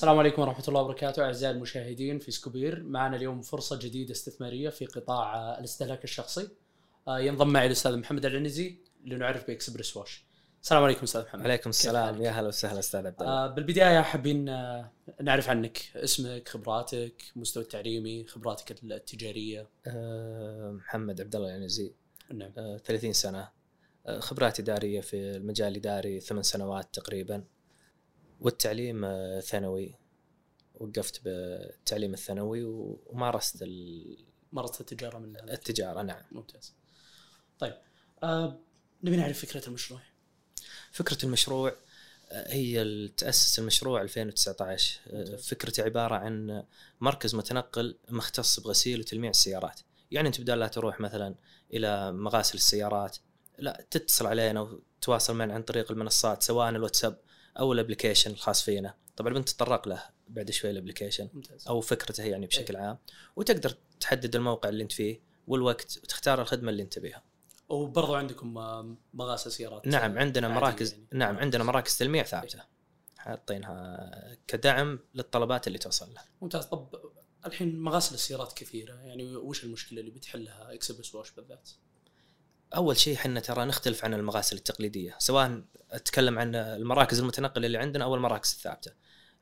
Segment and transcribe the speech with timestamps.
[0.00, 2.82] السلام عليكم ورحمة الله وبركاته أعزائي المشاهدين في سكوبير.
[2.82, 6.48] معنا اليوم فرصة جديدة استثمارية في قطاع الاستهلاك الشخصي.
[7.08, 10.24] آه، ينضم معي الأستاذ محمد العنزي لنعرف بإكسبرس واش.
[10.62, 11.42] السلام عليكم أستاذ محمد.
[11.42, 13.32] عليكم السلام؟ يا هلا وسهلا أستاذ عبد الله.
[13.32, 14.90] آه، بالبداية حابين آه،
[15.22, 19.68] نعرف عنك اسمك خبراتك مستوى التعليمي خبراتك التجارية.
[19.86, 21.92] أه محمد عبد الله العنزي.
[22.32, 22.52] نعم.
[22.58, 23.48] أه 30 سنة.
[24.18, 27.44] خبرات إدارية في المجال الاداري ثمان سنوات تقريبا.
[28.40, 29.94] والتعليم أه ثانوي.
[30.74, 36.22] وقفت بالتعليم الثانوي ومارست ال- مرت التجارة من التجارة نعم.
[36.32, 36.74] ممتاز.
[37.58, 37.74] طيب
[38.22, 38.58] آه،
[39.04, 40.00] نبي نعرف فكرة المشروع.
[40.92, 41.76] فكرة المشروع
[42.32, 45.48] آه، هي تأسس المشروع 2019 أه ممتاز.
[45.48, 46.64] فكرته عبارة عن
[47.00, 49.80] مركز متنقل مختص بغسيل وتلميع السيارات.
[50.10, 51.34] يعني أنت بدال لا تروح مثلا
[51.72, 53.16] إلى مغاسل السيارات
[53.58, 57.18] لا تتصل علينا وتواصل معنا عن طريق المنصات سواء الواتساب
[57.58, 58.94] أو ال application الخاص فينا.
[59.16, 61.28] طبعا بنتطرق له بعد شوي ال application
[61.68, 62.98] أو فكرته يعني بشكل عام.
[63.36, 67.22] وتقدر تحدد الموقع اللي أنت فيه والوقت وتختار الخدمة اللي أنت تبيها
[67.68, 71.06] وبرضو عندكم آه، مغاسل سيارات نعم عندنا مراكز يعني.
[71.12, 72.62] نعم عندنا مراكز تلميع ثابتة.
[73.18, 76.64] حاطينها كدعم للطلبات اللي توصل لها ممتاز.
[76.64, 76.88] طب
[77.46, 78.94] الحين مغاسل السيارات كثيرة.
[78.94, 81.70] يعني وش المشكلة اللي بتحلها؟ اكسبرس واش بالذات؟
[82.76, 88.04] أول شيء إحنا ترى نختلف عن المغاسل التقليدية سواء أتكلم عن المراكز المتنقلة اللي عندنا
[88.04, 88.92] أو المراكز الثابتة.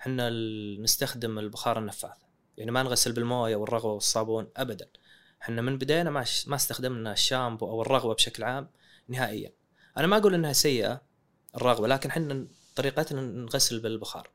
[0.01, 0.31] إحنا
[0.81, 2.17] نستخدم البخار النفاث
[2.56, 4.89] يعني ما نغسل بالموية والرغوة والصابون ابدا.
[5.43, 8.71] إحنا من بداية ما ما استخدمنا الشامبو أو الرغوة بشكل عام
[9.09, 9.53] نهائيا.
[9.97, 11.03] أنا ما أقول إنها سيئة
[11.56, 14.31] الرغوة لكن إحنا طريقتنا نغسل بالبخار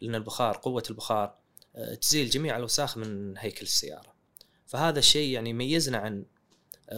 [0.00, 1.34] لأن البخار قوة البخار
[1.76, 4.14] آه، تزيل جميع الاوساخ من هيكل السيارة.
[4.66, 6.24] فهذا الشيء يعني يميزنا عن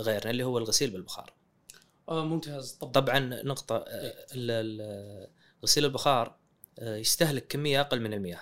[0.01, 1.33] غيرنا اللي هو الغسيل بالبخار.
[2.09, 2.73] آه ممتاز.
[2.73, 5.29] طب طبعا نقطة آه، ال-
[5.63, 6.37] غسيل البخار
[6.79, 8.41] آه، يستهلك كمية أقل من المياه.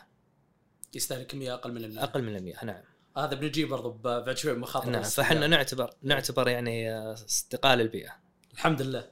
[0.95, 2.83] يستهلك كمية أقل من الماء أقل من المياه نعم.
[3.17, 5.31] هذا بنجي برضو بعد شوي مخاطر نعم الاستهلاك.
[5.33, 8.17] فحنا نعتبر نعتبر يعني آه، استقال البيئة
[8.53, 9.11] الحمد لله.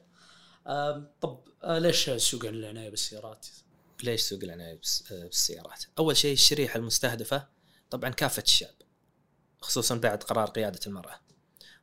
[0.67, 3.47] آه طب آه ليش سوق العناية بالسيارات؟
[4.05, 7.49] ليش سوق العناية بالس- آه، بالسيارات؟ أول شيء الشريحة المستهدفة
[7.91, 8.75] طبعا كافة الشعب
[9.61, 11.21] خصوصا بعد قرار قيادة المرأة.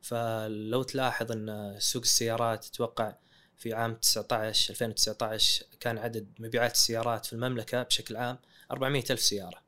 [0.07, 3.15] فلو تلاحظ أن سوق السيارات أتوقع
[3.57, 8.37] في عام 19 2019 كان عدد مبيعات السيارات في المملكة بشكل عام
[8.71, 9.61] 400 ألف سيارة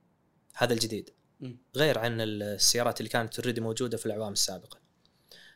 [0.55, 1.09] هذا الجديد.
[1.75, 4.79] غير عن السيارات اللي كانت اوريدي موجودة في الأعوام السابقة.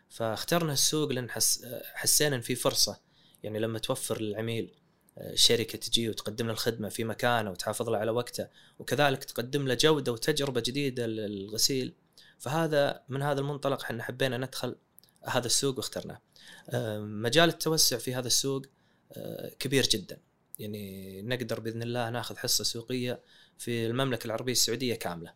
[0.10, 3.00] فاخترنا السوق لأن حس حسينا أن في فرصة.
[3.44, 4.74] يعني لما توفر للعميل
[5.18, 8.48] آه، شركة تجي وتقدم له الخدمة في مكانه وتحافظ له على وقته
[8.80, 11.94] وكذلك تقدم له جودة وتجربة جديدة للغسيل
[12.44, 14.76] فهذا من هذا المنطلق إحنا حبينا ندخل
[15.26, 16.22] هذا السوق واخترناه.
[16.70, 18.62] آه، مجال التوسع في هذا السوق
[19.12, 20.20] آه، كبير جدا.
[20.60, 23.22] يعني نقدر بإذن الله ناخذ حصة سوقية
[23.58, 25.34] في المملكة العربية السعودية كاملة.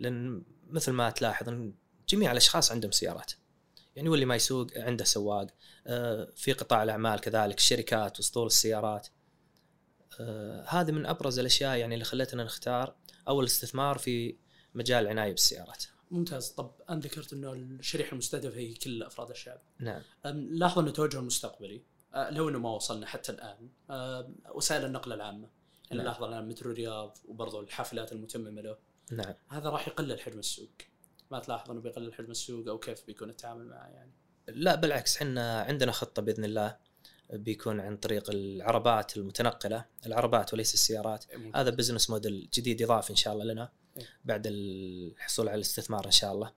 [0.00, 1.74] لأن مثل ما تلاحظ إن
[2.08, 3.32] جميع الأشخاص عندهم سيارات.
[3.96, 5.46] يعني واللي ما يسوق عنده سواق.
[5.86, 9.08] آه، في قطاع الأعمال كذلك الشركات واسطول السيارات.
[10.66, 12.96] هذه من أبرز الأشياء يعني اللي خلتنا نختار
[13.28, 14.36] أول استثمار في
[14.74, 15.84] مجال العنايه بالسيارات.
[16.12, 16.48] ممتاز.
[16.48, 19.60] طب انت ذكرت إنه الشريحة المستهدفة هي كل أفراد الشعب.
[19.78, 20.02] نعم.
[20.26, 21.82] أم، لاحظ إنه توجه المستقبلي
[22.14, 23.68] آه، لو إنه ما وصلنا حتى الآن.
[23.90, 25.48] آه، وسائل النقل العامة.
[25.84, 26.06] يعني نعم.
[26.06, 28.76] لاحظ الآن مترو الرياض وبرضه الحافلات المتممة له.
[29.10, 29.34] نعم.
[29.48, 30.70] هذا راح يقلل حجم السوق.
[31.30, 34.12] ما تلاحظ إنه بيقلل حجم السوق أو كيف بيكون التعامل معه يعني؟
[34.48, 36.76] لا بالعكس إحنا عندنا خطة بإذن الله
[37.32, 41.24] بيكون عن طريق العربات المتنقلة العربات وليس السيارات.
[41.54, 43.72] هذا business model جديد اضافي إن شاء الله لنا.
[44.24, 46.52] بعد الحصول على الاستثمار إن شاء الله.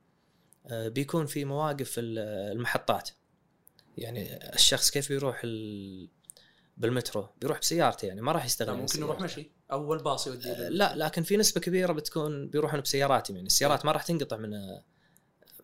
[0.68, 2.20] آه، بيكون في مواقف ال-
[2.52, 3.10] المحطات.
[3.98, 6.10] يعني الشخص كيف بيروح ال-
[6.78, 9.22] بالمترو؟ بيروح بسيارته يعني ما راح عن ممكن يروح.
[9.22, 9.52] مشي.
[9.72, 13.48] أول باص يودي آه، لا لكن في نسبة كبيرة بتكون بيروحون بسياراتهم يعني.
[13.48, 14.50] السيارات ما راح تنقطع من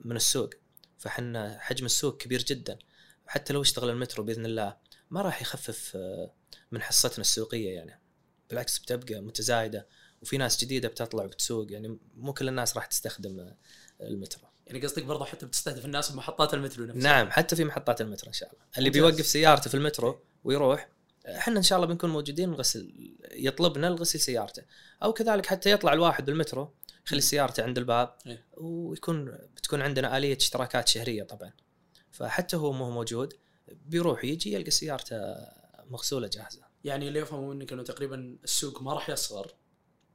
[0.01, 0.49] من السوق.
[0.97, 2.79] فحنا حجم السوق كبير جدا.
[3.27, 4.77] حتى لو اشتغل المترو بإذن الله
[5.09, 6.33] ما راح يخفف آه،
[6.71, 8.01] من حصتنا السوقية يعني.
[8.49, 9.87] بالعكس بتبقى متزايدة.
[10.21, 13.53] وفي ناس جديدة بتطلع وبتسوق يعني مو كل الناس راح تستخدم
[14.01, 14.43] المترو.
[14.67, 17.01] يعني قصدك برضه حتى بتستهدف الناس بمحطات المترو نفسها.
[17.01, 18.61] نعم حتى في محطات المترو إن شاء الله.
[18.77, 18.89] اللي.
[18.89, 20.89] بيوقف سيارته في المترو ويروح
[21.25, 24.63] إحنا إن شاء الله بنكون موجودين نغسل يطلبنا نغسل سيارته.
[25.03, 26.73] أو كذلك حتى يطلع الواحد بالمترو
[27.05, 28.45] يخلي سيارته عند الباب إيه.
[28.57, 31.53] ويكون بتكون عندنا آلية اشتراكات شهرية طبعا.
[32.11, 33.33] فحتى هو مو موجود
[33.71, 35.35] بيروح يجي يلقى سيارته
[35.89, 36.61] مغسولة جاهزة.
[36.83, 39.53] يعني اللي يفهموا منك إنه تقريبا السوق ما راح يصغر.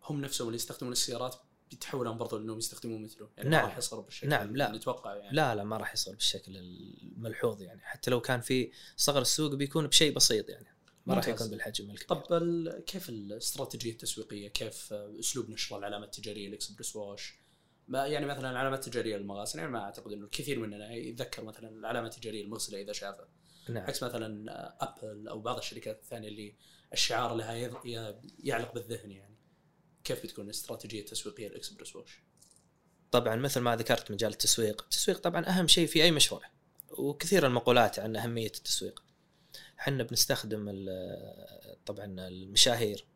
[0.06, 1.36] هم نفسهم اللي يستخدمون السيارات
[1.70, 3.62] بيتحولون برضو انهم يستخدمون مترو يعني نعم.
[3.62, 4.72] ما راح يصغر بالشكل نعم، لا.
[4.72, 9.22] نتوقع يعني لا لا ما راح يصير بالشكل الملحوظ يعني حتى لو كان في صغر
[9.22, 10.76] السوق بيكون بشيء بسيط يعني
[11.06, 11.28] ما راح.
[11.28, 17.34] يكون بالحجم الكبير طب كيف الاستراتيجية التسويقية؟ كيف أسلوب نشر العلامات التجارية الاكسبرس واش؟
[17.88, 22.06] ما يعني مثلا العلامات التجارية للمغاسل يعني ما أعتقد إنه الكثير مننا يتذكر مثلا العلامه
[22.06, 23.28] التجارية المغسلة إذا شافها
[23.68, 24.50] نعم عكس مثلا
[24.80, 26.54] أبل أو بعض الشركات الثانية اللي
[26.92, 27.70] الشعار لها
[28.38, 29.35] يعلق بالذهن يعني
[30.06, 32.22] كيف بتكون الاستراتيجيه التسويقيه الاكسبرس واش؟
[33.10, 36.42] طبعا مثل ما ذكرت مجال التسويق التسويق طبعا أهم شيء في أي مشروع
[36.90, 39.02] وكثير المقولات عن أهمية التسويق.
[39.80, 40.88] إحنا بنستخدم
[41.86, 43.06] طبعا المشاهير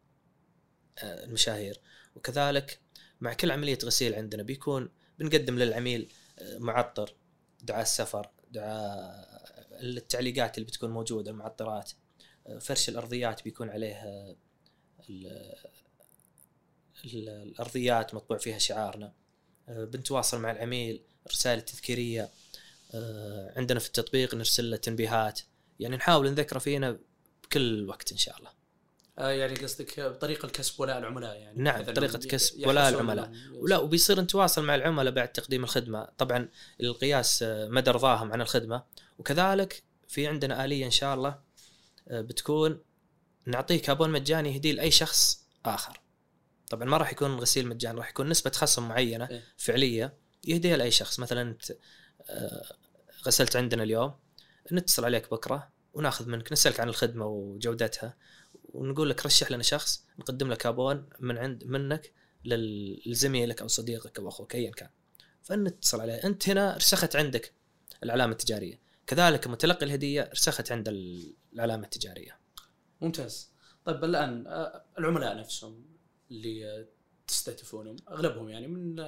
[0.98, 1.80] آه، المشاهير.
[2.16, 2.80] وكذلك
[3.20, 4.88] مع كل عملية غسيل عندنا بيكون
[5.18, 7.14] بنقدم للعميل آه، معطر
[7.62, 9.30] دعاء السفر دعاء
[9.82, 11.92] التعليقات اللي بتكون موجودة المعطرات.
[12.46, 14.36] آه، فرش الأرضيات بيكون عليه
[17.04, 19.12] الأرضيات مطبوع فيها شعارنا.
[19.68, 22.30] آه، بنتواصل مع العميل رسائل تذكيرية.
[22.94, 25.40] آه، عندنا في التطبيق نرسل له تنبيهات.
[25.80, 26.98] يعني نحاول نذكره فينا
[27.44, 28.50] بكل وقت إن شاء الله.
[29.18, 33.32] آه يعني قصدك بطريقة كسب ولاء العملاء يعني؟ نعم، إنهم كسب ولاء العملاء.
[33.52, 36.08] ولا وبيصير نتواصل مع العملاء بعد تقديم الخدمة.
[36.18, 36.48] طبعا
[36.80, 38.82] القياس مدى رضاهم عن الخدمة.
[39.18, 41.38] وكذلك في عندنا آلية إن شاء الله
[42.06, 42.80] بتكون
[43.46, 46.00] نعطيه كابون مجاني يهديه لأي شخص آخر.
[46.70, 49.42] طبعا ما راح يكون غسيل مجاني راح يكون نسبة خصم معينة إيه.
[49.56, 50.14] فعلية
[50.44, 51.20] يهديها لأي شخص.
[51.20, 51.72] مثلا أنت
[52.30, 52.72] آه،
[53.26, 54.14] غسلت عندنا اليوم
[54.72, 58.16] نتصل عليك بكرة وناخذ منك نسألك عن الخدمة وجودتها
[58.64, 62.12] ونقول لك رشح لنا شخص نقدم لك كابون من عند منك
[63.06, 64.88] لزميلك أو صديقك أو أخوك ايا كان.
[65.42, 66.14] فنتصل عليه.
[66.14, 67.52] أنت هنا رسخت عندك
[68.04, 68.80] العلامة التجارية.
[69.06, 72.38] كذلك متلقي الهدية رسخت عند ال- العلامة التجارية.
[73.00, 73.50] ممتاز.
[73.84, 75.84] طيب الآن آه، العملاء نفسهم
[76.30, 76.86] اللي آه،
[77.26, 79.00] تستهدفونهم أغلبهم يعني من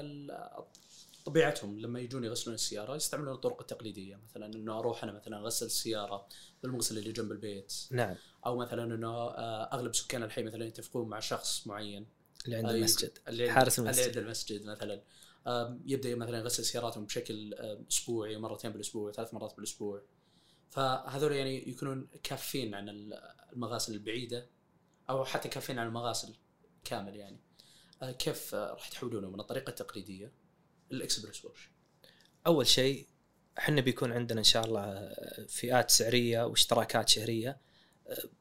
[1.24, 6.26] طبيعتهم لما يجون يغسلون السيارة يستعملون الطرق التقليدية مثلا إنه أروح أنا مثلا أغسل السيارة
[6.62, 7.72] بالمغسل اللي جنب البيت.
[7.90, 8.16] نعم.
[8.46, 12.06] أو مثلا إنه آه، أغلب سكان الحي مثلا يتفقون مع شخص معين.
[12.44, 13.18] اللي عند آه، المسجد.
[13.28, 14.06] اللي حارس اللي المسجد.
[14.08, 15.02] عند المسجد مثلا.
[15.86, 17.54] يبدأ مثلا يغسل سياراتهم بشكل
[17.90, 20.02] أسبوعي مرتين بالأسبوع ثلاث مرات بالأسبوع.
[20.70, 23.14] فهذول يعني يكونون كافين عن ال-
[23.52, 24.46] المغاسل البعيدة
[25.10, 26.34] أو حتى كافين عن المغاسل.
[26.84, 27.40] كامل يعني
[28.02, 30.32] آه، كيف آه، راح تحولونه من الطريقة التقليدية
[30.90, 31.70] للاكسبرس ووش
[32.46, 33.06] أول شيء
[33.58, 35.14] إحنا بيكون عندنا إن شاء الله
[35.48, 37.60] فئات سعرية واشتراكات شهرية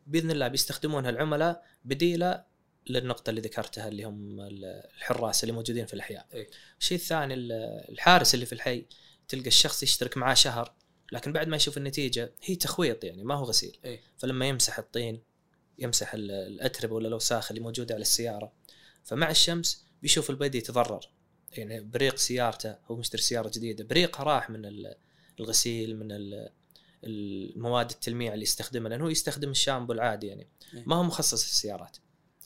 [0.07, 2.43] بإذن الله بيستخدمونها العملاء بديلة
[2.89, 6.27] للنقطة اللي ذكرتها اللي هم الحراس اللي موجودين في الأحياء.
[6.33, 6.49] إيه.
[6.79, 7.33] الشيء الثاني
[7.89, 8.85] الحارس اللي في الحي
[9.27, 10.73] تلقى الشخص يشترك معاه شهر
[11.11, 13.77] لكن بعد ما يشوف النتيجة هي تخويط يعني ما هو غسيل.
[13.85, 14.01] إيه.
[14.17, 15.23] فلما يمسح الطين
[15.81, 18.51] يمسح ال- الأتربة ولا الاوساخ اللي موجوده على السيارة.
[19.03, 21.09] فمع الشمس بيشوف البدي يتضرر
[21.51, 24.95] يعني بريق سيارته هو مشتري سيارة جديدة بريقها راح من ال-
[25.39, 26.49] الغسيل من ال-
[27.03, 30.47] المواد التلميع اللي يستخدمها لأنه هو يستخدم الشامبو العادي يعني.
[30.73, 30.83] إيه.
[30.85, 31.97] ما هو مخصص للسيارات.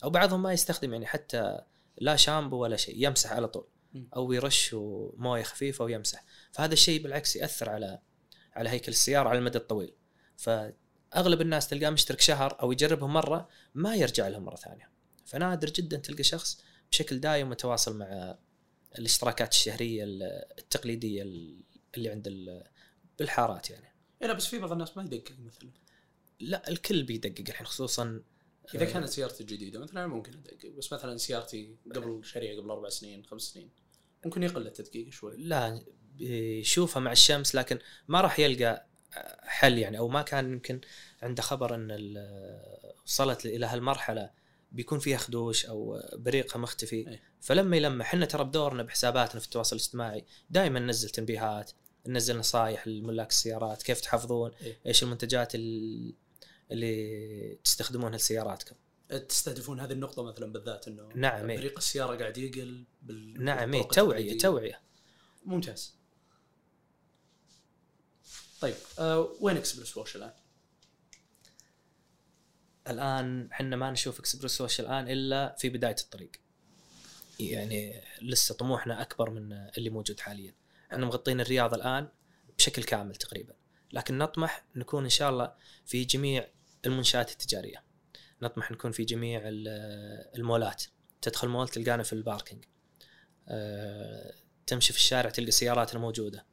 [0.03, 1.59] أو بعضهم ما يستخدم يعني حتى
[1.97, 3.67] لا شامبو ولا شيء يمسح على طول.
[4.15, 4.73] أو يرش
[5.17, 6.23] موية خفيفة ويمسح.
[6.51, 7.99] فهذا الشيء بالعكس يأثر على
[8.53, 9.93] على هيكل السيارة على المدى الطويل.
[11.15, 14.89] فاغلب الناس تلقاه مشترك شهر أو يجربهم مرة ما يرجع لهم مرة ثانية.
[15.25, 18.37] فنادر جدا تلقى شخص بشكل دايم متواصل مع
[18.99, 20.03] الاشتراكات الشهرية
[20.59, 21.21] التقليدية
[21.95, 22.63] اللي عند ال-
[23.19, 23.93] بالحارات يعني.
[24.21, 25.69] إيه لا بس في بعض الناس ما يدقق مثلا.
[26.39, 28.21] لا الكل بيدقق الحين خصوصا
[28.75, 33.25] إذا كانت سيارتي جديده مثلا ممكن أدقق بس مثلا سيارتي قبل شاريها قبل أربع سنين
[33.25, 33.69] خمس سنين
[34.25, 35.37] ممكن يقل التدقيق شوي.
[35.37, 35.81] لا
[36.15, 38.87] بيشوفها مع الشمس لكن ما راح يلقى
[39.43, 40.81] حل يعني أو ما كان يمكن
[41.21, 42.15] عنده خبر إن
[43.05, 44.29] وصلت إلى هالمرحلة
[44.71, 47.19] بيكون فيها خدوش أو بريقها مختفي أي.
[47.41, 51.71] فلما يلمح إحنا ترى بدورنا بحساباتنا في التواصل الاجتماعي دائما ننزل تنبيهات
[52.07, 54.77] ننزل نصائح لملاك السيارات كيف تحافظون أي.
[54.85, 56.13] إيش المنتجات ال-
[56.71, 58.75] اللي تستخدمونها لسياراتكم
[59.29, 61.57] تستهدفون هذه النقطة مثلا بالذات إنه نعم، إيه.
[61.57, 63.43] بريق السيارة قاعد يقل بال...
[63.43, 64.37] نعم إيه، توعية.
[64.37, 64.81] توعية
[65.45, 65.94] ممتاز
[68.61, 70.33] طيب آه وين اكسبرس واش الآن؟
[72.87, 76.31] الآن إحنا ما نشوف اكسبرس واش الآن إلا في بداية الطريق.
[77.39, 80.53] يعني لسه طموحنا أكبر من اللي موجود حاليا.
[80.91, 82.07] إحنا مغطين الرياض الآن
[82.57, 83.53] بشكل كامل تقريبا.
[83.91, 85.53] لكن نطمح نكون إن شاء الله
[85.85, 86.47] في جميع
[86.85, 87.83] المنشآت التجارية.
[88.41, 90.83] نطمح نكون في جميع ال- المولات.
[91.21, 92.65] تدخل مول تلقانا في الباركينج.
[93.47, 94.33] أه،
[94.67, 96.39] تمشي في الشارع تلقى سياراتنا موجودة.
[96.39, 96.45] أه،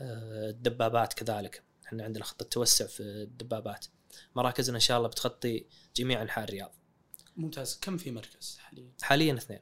[0.00, 1.62] الدبابات كذلك.
[1.86, 3.86] إحنا عندنا خطه توسع في الدبابات.
[4.36, 6.72] مراكزنا إن شاء الله بتغطي جميع أنحاء الرياض.
[7.36, 7.78] ممتاز.
[7.80, 9.60] كم في مركز حاليا؟ حاليا اثنين.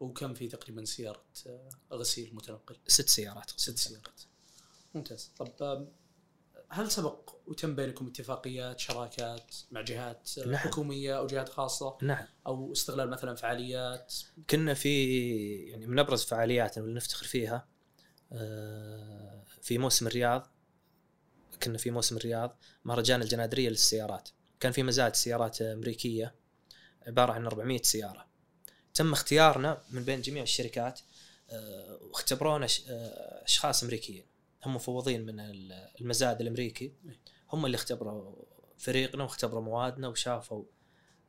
[0.00, 4.20] وكم في تقريبا سيارة آه، غسيل متنقل؟ ست سيارات ست سيارات.
[4.94, 5.32] ممتاز.
[5.38, 5.88] طب
[6.68, 10.56] هل سبق وتم بينكم اتفاقيات شراكات مع جهات نعم.
[10.56, 12.26] حكومية أو جهات خاصة؟ نعم.
[12.46, 14.14] أو استغلال مثلا فعاليات؟
[14.50, 15.14] كنا في
[15.56, 17.79] يعني من أبرز فعالياتنا واللي نفتخر فيها آه،
[19.62, 20.46] في موسم الرياض
[21.62, 24.28] كنا في موسم الرياض مهرجان الجنادرية للسيارات.
[24.60, 26.34] كان في مزاد سيارات أمريكية
[27.06, 28.26] عبارة عن 400 سيارة.
[28.94, 31.00] تم اختيارنا من بين جميع الشركات
[31.50, 34.24] آه، واختبرونا آه، أشخاص أمريكيين.
[34.64, 36.92] هم مفوضين من ال- المزاد الأمريكي.
[37.52, 38.44] هم اللي اختبروا
[38.78, 40.64] فريقنا واختبروا موادنا وشافوا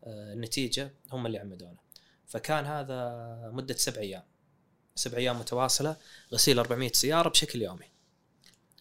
[0.03, 0.93] آه، النتيجة.
[1.11, 1.77] هم اللي عمدونا.
[2.27, 4.23] فكان هذا مدة سبع أيام.
[4.95, 5.95] سبع أيام متواصلة
[6.33, 7.91] غسيل 400 سيارة بشكل يومي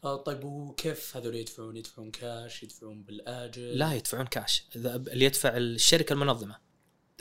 [0.05, 6.13] آه طيب وكيف هذول يدفعون؟ يدفعون كاش؟ يدفعون بالآجل؟ لا يدفعون كاش اللي يدفع الشركة
[6.13, 6.71] المنظمة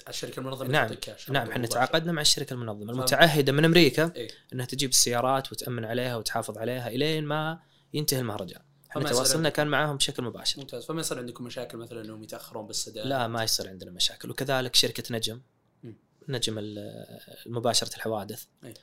[0.10, 0.93] الشركة المنظمة نعم.
[0.93, 1.67] كاش نعم إحنا.
[1.67, 4.29] تعاقدنا مع الشركة المنظمة المتعهدة من أمريكا إيه.
[4.53, 7.60] إنها تجيب السيارات وتأمن عليها وتحافظ عليها إلين ما
[7.93, 12.24] ينتهي المهرجان إحنا تواصلنا كان معاهم بشكل مباشر ممتاز فما يصير عندكم مشاكل مثلا أنهم
[12.24, 15.41] يتأخرون بالسداد؟ لا ما يصير عندنا مشاكل وكذلك شركة نجم.
[16.29, 18.45] نجم ال- مباشره الحوادث.
[18.63, 18.74] أي.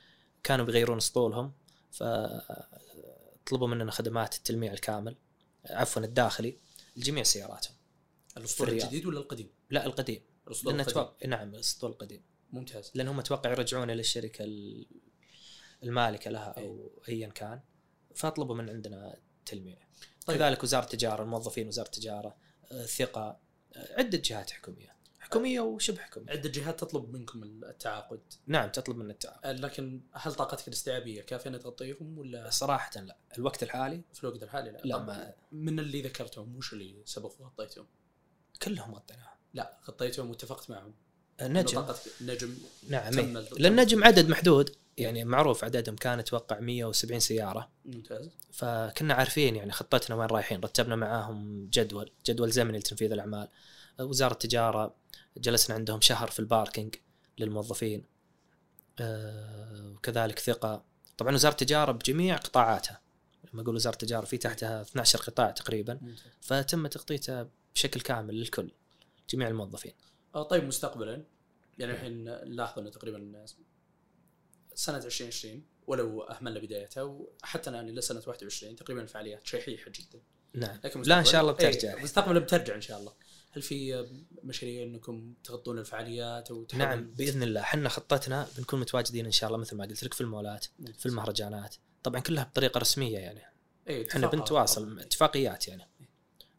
[0.43, 1.53] كانوا بيغيرون اسطولهم
[1.91, 5.15] فطلبوا مننا خدمات التلميع الكامل
[5.65, 6.57] عفوا الداخلي
[6.95, 7.75] لجميع سياراتهم.
[8.37, 8.69] الأسطول.
[8.69, 10.21] الجديد ولا القديم؟ لا القديم.
[10.47, 10.93] الأسطول لأن القديم.
[11.03, 12.21] توقع نعم الأسطول القديم.
[12.51, 12.91] ممتاز.
[12.95, 14.87] لأنهم أتوقع يرجعون إلى الشركة ال-
[15.83, 17.59] المالكة لها أو ايا كان
[18.15, 19.77] فاطلبوا من عندنا تلميع.
[20.25, 20.37] طيب.
[20.37, 22.37] كذلك وزارة التجارة الموظفين وزارة التجارة
[22.71, 23.39] آه، ثقه
[23.75, 24.95] آه، عدة جهات حكومية.
[25.27, 28.19] حكوميه وشبه حكوميه عدة جهات تطلب منكم التعاقد.
[28.47, 33.17] نعم تطلب منا التعاون آه، لكن هل طاقتك الاستيعابية كافية انها تغطيهم ولا؟ صراحة لا.
[33.37, 37.85] الوقت الحالي؟ في الوقت الحالي لا؟ لا ما من اللي ذكرتهم؟ وش اللي سبق وغطيتهم؟
[38.63, 39.37] كلهم غطيناهم.
[39.53, 40.93] لا غطيتهم واتفقت معهم.
[41.41, 42.57] النجم إنه طاقتك- نجم
[42.89, 43.25] نعم إيه.
[43.59, 44.75] لأن النجم عدد محدود.
[44.97, 47.69] يعني معروف عددهم كان أتوقع 170 سيارة.
[47.85, 48.29] ممتاز.
[48.51, 53.47] فكنا عارفين يعني خطتنا وين رايحين رتبنا معاهم جدول جدول زمني لتنفيذ الأعمال.
[53.99, 54.95] وزارة التجارة
[55.37, 56.95] جلسنا عندهم شهر في الباركينج
[57.37, 58.03] للموظفين.
[58.99, 60.85] آه، وكذلك ثقة.
[61.17, 63.01] طبعا وزارة التجارة بجميع قطاعاتها
[63.53, 68.71] لما أقول وزارة التجارة في تحتها 12 قطاع تقريبا فتم تغطيتها بشكل كامل للكل
[69.29, 69.93] جميع الموظفين.
[70.35, 71.23] آه، طيب مستقبلا
[71.77, 73.45] يعني الحين نلاحظ إنه تقريبا
[74.73, 80.21] سنة 2020 ولو أهملنا بدايتها وحتى الآن إلى سنة 21 تقريبا الفعاليات شيحيحه جدا.
[80.53, 80.79] نعم.
[80.83, 82.03] لكن لا إن شاء الله بترجع.
[82.03, 83.13] مستقبلا بترجع إن شاء الله.
[83.51, 84.07] هل في
[84.43, 87.61] مشاريع إنكم تغطون الفعاليات أو نعم بإذن الله.
[87.61, 90.65] إحنا خطتنا بنكون متواجدين إن شاء الله مثل ما قلت لك في المولات
[90.97, 91.75] في المهرجانات.
[92.03, 93.41] طبعا كلها بطريقة رسمية يعني.
[93.87, 95.87] إيه إحنا بنتواصل اتفاقيات يعني.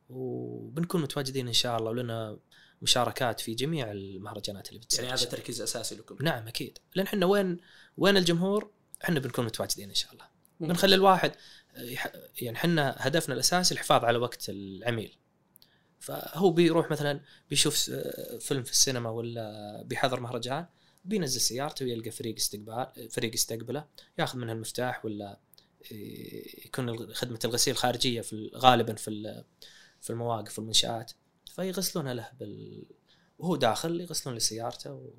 [0.09, 2.39] وبنكون متواجدين إن شاء الله ولنا
[2.83, 5.05] مشاركات في جميع المهرجانات اللي بتصير.
[5.05, 5.25] يعني هذا.
[5.25, 6.17] تركيز أساسي لكم.
[6.21, 6.79] نعم أكيد.
[6.95, 7.59] لأن إحنا وين
[7.97, 8.71] وين الجمهور؟
[9.05, 10.25] إحنا بنكون متواجدين إن شاء الله.
[10.61, 11.33] بنخلي الواحد
[12.41, 15.17] يعني إحنا هدفنا الأساسي الحفاظ على وقت العميل.
[16.01, 17.91] فهو بيروح مثلا بيشوف
[18.41, 20.67] فيلم في السينما ولا بيحضر مهرجان
[21.05, 23.87] بينزل سيارته ويلقى فريق استقبال فريق يستقبله
[24.19, 25.39] ياخذ منها المفتاح ولا
[26.65, 29.45] يكون خدمة الغسيل خارجية في ال- غالبا في
[30.01, 31.13] في المواقف والمنشآت
[31.55, 32.85] فيغسلونها له بال
[33.39, 35.13] وهو داخل يغسلون له سيارته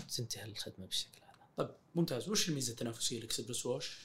[0.00, 1.46] وتنتهي الخدمة بالشكل هذا.
[1.56, 2.28] طيب ممتاز.
[2.28, 3.98] وش الميزة التنافسية لإكسبرس واش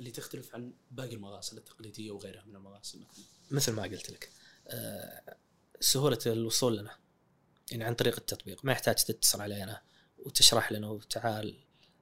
[0.00, 4.30] اللي تختلف عن باقي المغاسل التقليدية وغيرها من المغاسل مثلا؟ مثل ما قلت لك.
[5.80, 6.90] سهولة الوصول لنا.
[7.70, 8.64] يعني عن طريق التطبيق.
[8.64, 9.80] ما يحتاج تتصل علينا
[10.18, 11.58] وتشرح لنا وتعال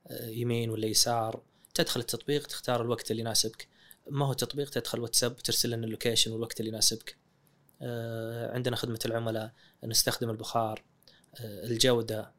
[0.06, 1.42] آه، يمين ولا يسار.
[1.74, 3.68] تدخل التطبيق تختار الوقت اللي يناسبك.
[4.10, 7.16] ما هو تطبيق تدخل واتساب وترسل لنا اللوكيشن والوقت اللي يناسبك.
[7.82, 9.52] آه، عندنا خدمة العملاء
[9.84, 10.84] نستخدم البخار.
[11.40, 12.38] آه، الجودة.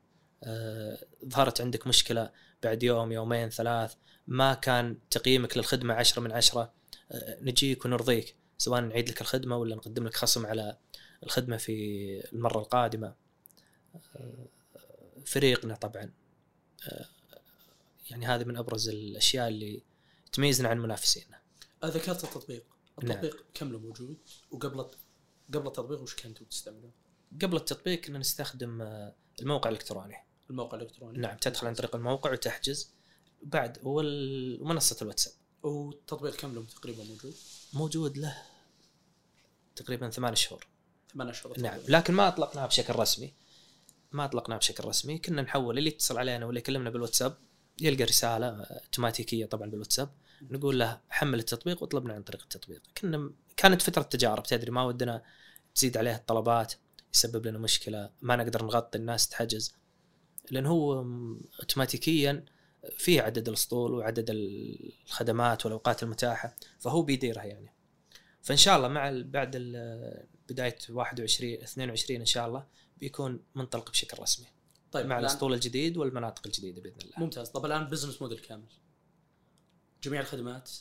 [1.26, 2.32] ظهرت عندك مشكلة
[2.64, 3.96] بعد يوم يومين ثلاث.
[4.28, 6.74] ما كان تقييمك للخدمة عشرة من عشرة.
[7.42, 8.36] نجيك ونرضيك.
[8.60, 10.78] سواء نعيد لك الخدمة ولا نقدم لك خصم على
[11.24, 11.74] الخدمة في
[12.34, 13.16] المرة القادمة.
[14.16, 14.48] آه،
[15.26, 16.12] فريقنا طبعا.
[16.88, 17.06] آه،
[18.10, 19.84] يعني هذه من أبرز الأشياء اللي
[20.32, 21.42] تميزنا عن منافسينا.
[21.84, 22.64] آه، ذكرت التطبيق.
[23.04, 23.12] نعم.
[23.12, 24.18] التطبيق كم له موجود.
[24.52, 24.86] وقبل
[25.54, 26.92] قبل التطبيق وش كنتوا تستعملون؟
[27.42, 28.82] قبل التطبيق كنا نستخدم
[29.42, 30.16] الموقع الإلكتروني.
[30.50, 31.18] الموقع الإلكتروني.
[31.18, 32.94] نعم تدخل عن طريق الموقع وتحجز.
[33.42, 35.34] بعد ومنصة الواتساب.
[35.64, 37.34] والتطبيق كم له تقريبا موجود؟
[37.74, 38.38] موجود له
[39.76, 40.68] تقريبا ثمان شهور.
[41.14, 41.80] ثمان اشهر نعم.
[41.88, 43.34] لكن ما اطلقناها بشكل رسمي.
[44.12, 45.18] ما اطلقناها بشكل رسمي.
[45.18, 47.38] كنا نحول اللي يتصل علينا ولا يكلمنا بالواتساب
[47.82, 50.10] يلقى رسالة أوتوماتيكية طبعا بالواتساب.
[50.42, 52.82] نقول له حمل التطبيق واطلبنا عن طريق التطبيق.
[52.98, 55.24] كنا كانت فترة تجارب تدري ما ودنا
[55.76, 56.74] تزيد عليها الطلبات
[57.14, 59.74] يسبب لنا مشكلة ما نقدر نغطي الناس تحجز.
[60.52, 61.06] لأن هو
[61.60, 62.46] أوتوماتيكيا
[62.98, 67.74] فيه عدد الاسطول وعدد الخدمات والاوقات المتاحة فهو بيديرها يعني.
[68.42, 69.58] فإن شاء الله مع بعد
[70.50, 72.68] بداية 21 22 إن شاء الله
[72.98, 74.48] بيكون منطلق بشكل رسمي.
[74.92, 77.20] طيب مع الأسطول الجديد والمناطق الجديدة بإذن الله.
[77.20, 77.50] ممتاز.
[77.50, 78.70] طب الآن business model كامل.
[80.04, 80.72] جميع الخدمات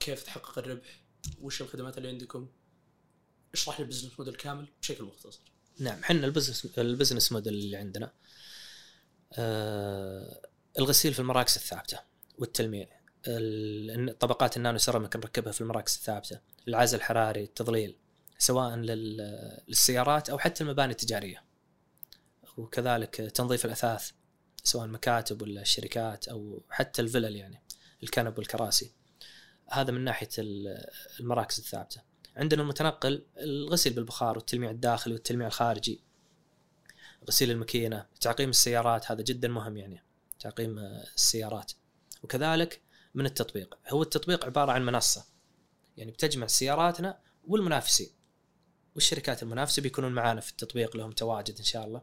[0.00, 1.04] كيف تحقق الربح؟
[1.40, 2.48] وش الخدمات اللي عندكم؟
[3.54, 5.40] اشرح لي ال business model كامل بشكل مختصر.
[5.78, 8.12] نعم إحنا ال business ال business model اللي عندنا
[9.32, 10.40] آه
[10.78, 11.98] الغسيل في المراكز الثابتة
[12.38, 12.88] والتلميع
[13.26, 17.96] ال- طبقات ال nano ceramic نركبها في المراكز الثابتة العزل الحراري التظليل
[18.38, 21.44] سواء لل- للسيارات أو حتى المباني التجارية.
[22.56, 24.10] وكذلك تنظيف الأثاث
[24.64, 27.62] سواء مكاتب ولا الشركات أو حتى الفلل يعني
[28.02, 28.92] الكنب والكراسي.
[29.70, 30.86] هذا من ناحية ال-
[31.20, 32.02] المراكز الثابتة.
[32.36, 36.00] عندنا المتنقل الغسيل بالبخار والتلميع الداخلي والتلميع الخارجي
[37.28, 40.03] غسيل الماكينة تعقيم السيارات هذا جدا مهم يعني.
[40.44, 41.72] تعقيم السيارات.
[42.22, 42.80] وكذلك
[43.14, 43.78] من التطبيق.
[43.88, 45.24] هو التطبيق عبارة عن منصة.
[45.96, 48.10] يعني بتجمع سياراتنا والمنافسين.
[48.94, 52.02] والشركات المنافسة بيكونون معانا في التطبيق لهم تواجد إن شاء الله.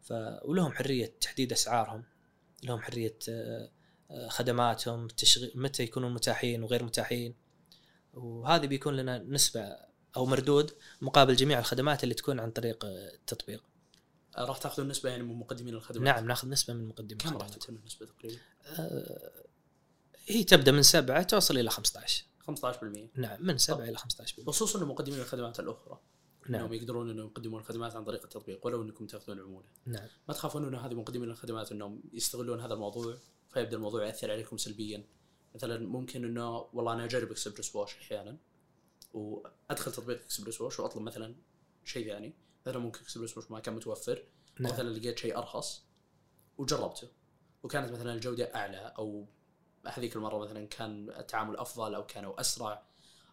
[0.00, 0.12] ف
[0.44, 2.04] ولهم حرية تحديد أسعارهم.
[2.64, 3.70] لهم حرية آه،
[4.10, 7.34] آه، خدماتهم تشغيل متى يكونون متاحين وغير متاحين.
[8.14, 9.76] وهذه بيكون لنا نسبة
[10.16, 13.71] أو مردود مقابل جميع الخدمات اللي تكون عن طريق آه، التطبيق.
[14.38, 16.14] راح تاخذون نسبة يعني من مقدمين الخدمات.
[16.14, 19.32] نعم ناخذ نسبة من مقدمي كم راح تكون النسبة تقريبا؟ آه،
[20.26, 24.86] هي تبدأ من سبعة توصل إلى 15 15% نعم من سبعة إلى 15 بخصوص إنه
[24.86, 26.00] مقدمين الخدمات الأخرى.
[26.48, 26.60] نعم.
[26.60, 30.08] إنهم يقدرون إنهم يقدمون الخدمات عن طريق التطبيق ولو إنكم تأخذون عموله نعم.
[30.28, 33.18] ما تخافون إنه هذه مقدمين الخدمات إنهم يستغلون هذا الموضوع
[33.52, 35.04] فيبدأ الموضوع يأثر عليكم سلبيا؟
[35.54, 38.36] مثلا ممكن إنه والله أنا أجرب إكسبرس واش أحيانا
[39.12, 41.34] وأدخل تطبيق إكسبرس واش وأطلب مثلا
[41.84, 42.34] شيء ثاني
[42.66, 44.24] مثلا ممكن اكسبرس واش ما كان متوفر
[44.60, 44.72] نعم.
[44.72, 45.84] مثلا لقيت شيء أرخص
[46.58, 47.08] وجربته
[47.62, 49.26] وكانت مثلا الجودة أعلى أو
[49.86, 52.82] هذيك المرة مثلا كان التعامل أفضل أو كانوا أسرع.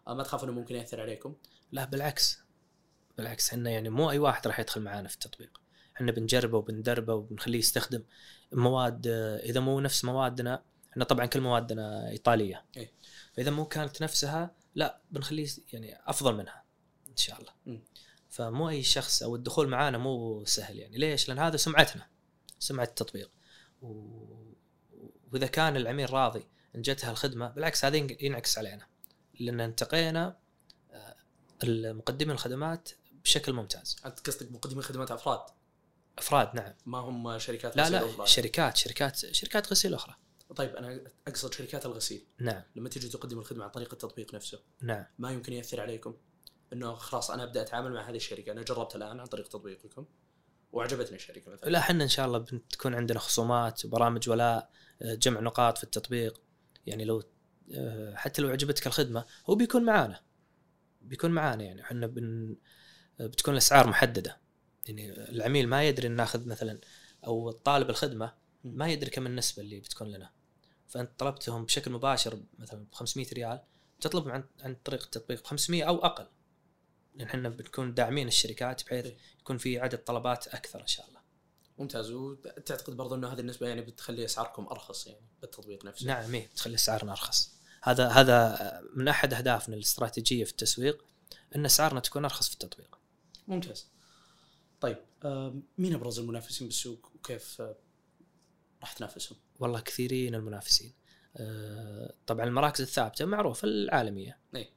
[0.06, 1.34] ما تخاف إنه ممكن يأثر عليكم؟
[1.72, 2.38] لا بالعكس.
[3.16, 5.60] بالعكس إحنا يعني مو أي واحد راح يدخل معانا في التطبيق.
[5.96, 8.02] إحنا بنجربه وبندربه وبنخليه يستخدم
[8.52, 9.06] مواد
[9.42, 12.64] إذا مو نفس موادنا إحنا طبعا كل موادنا إيطالية.
[12.76, 12.92] إيه.
[13.32, 16.64] فإذا مو كانت نفسها لا بنخليه يعني أفضل منها
[17.08, 17.52] إن شاء الله.
[17.66, 17.82] مم.
[18.30, 20.98] فمو أي شخص أو الدخول معانا مو سهل يعني.
[20.98, 22.06] ليش؟ لأن هذا سمعتنا
[22.58, 23.30] سمعة التطبيق.
[23.82, 23.86] و...
[25.32, 28.86] وإذا كان العميل راضي إن جتها الخدمه بالعكس هذا ين- ينعكس علينا.
[29.40, 30.36] لأن انتقينا
[30.92, 31.16] آه،
[31.64, 32.88] المقدمين الخدمات
[33.24, 33.96] بشكل ممتاز.
[34.06, 35.40] أنت قصدك مقدمين خدمات أفراد؟
[36.18, 36.74] أفراد نعم.
[36.86, 38.26] ما هم شركات لا غسيل لا أخرى.
[38.26, 40.14] شركات شركات شركات غسيل أخرى.
[40.56, 42.26] طيب أنا أقصد شركات الغسيل.
[42.38, 42.62] نعم.
[42.76, 45.06] لما تيجي تقدم الخدمة عن طريق التطبيق نفسه نعم.
[45.18, 46.16] ما يمكن يأثر عليكم؟
[46.72, 48.52] إنه خلاص أنا أبدأ أتعامل مع هذه الشركة.
[48.52, 50.06] أنا جربت الآن عن طريق تطبيقكم
[50.72, 51.70] وعجبتني الشركة مثلا.
[51.70, 54.70] لا إحنا إن شاء الله بتكون عندنا خصومات برامج ولاء
[55.02, 56.40] آه، جمع نقاط في التطبيق.
[56.86, 57.22] يعني لو
[57.74, 60.20] آه، حتى لو عجبتك الخدمة هو بيكون معانا.
[61.00, 61.82] بيكون معانا يعني.
[61.82, 62.56] إحنا بن
[63.20, 64.40] آه، بتكون الأسعار محددة.
[64.86, 66.78] يعني العميل ما يدري إن ناخذ مثلا
[67.26, 70.30] أو طالب الخدمة ما يدري كم النسبة اللي بتكون لنا.
[70.88, 73.62] فأنت طلبتهم بشكل مباشر مثلا ب 500 ريال
[74.00, 76.26] تطلبهم عن عن طريق التطبيق ب 500 أو أقل.
[77.20, 79.16] لأن إحنا بنكون داعمين الشركات بحيث إيه.
[79.40, 81.20] يكون في عدد طلبات أكثر إن شاء الله.
[81.78, 82.10] ممتاز.
[82.10, 86.74] وتعتقد برضو إنه هذه النسبة يعني بتخلي أسعاركم أرخص يعني بالتطبيق نفسه؟ نعم إيه تخلي
[86.74, 87.54] أسعارنا أرخص.
[87.82, 91.04] هذا هذا من أحد أهدافنا الاستراتيجية في التسويق
[91.56, 92.98] إن أسعارنا تكون أرخص في التطبيق.
[93.48, 93.88] ممتاز.
[94.80, 94.96] طيب
[95.78, 97.62] مين أبرز المنافسين بالسوق وكيف
[98.80, 100.92] راح تنافسهم؟ والله كثيرين المنافسين.
[101.36, 104.38] آه، طبعا المراكز الثابتة معروفة العالمية.
[104.54, 104.70] إيه.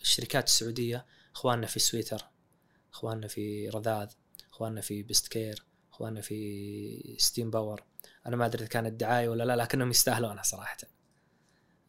[0.00, 2.24] والشركات السعودية إخواننا في سويتر
[2.92, 4.08] إخواننا في رذاذ
[4.52, 7.84] إخواننا في بيست كير إخواننا في ستيم باور.
[8.26, 10.76] أنا ما أدري إذا كانت دعاية ولا لا لكنهم يستاهلونها صراحة.